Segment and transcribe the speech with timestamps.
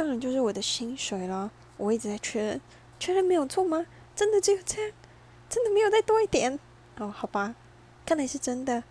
[0.00, 2.58] 当然就是我的薪水了我一直在确认
[2.98, 3.84] 确认没有错吗？
[4.16, 4.92] 真的只有这样？
[5.46, 6.58] 真的没有再多一点？
[6.96, 7.54] 哦好吧
[8.06, 8.82] 看来是真的。